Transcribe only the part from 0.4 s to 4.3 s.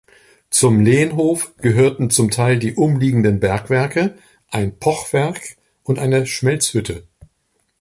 Zum Lehnhof gehörten zum Teil die umliegenden Bergwerke,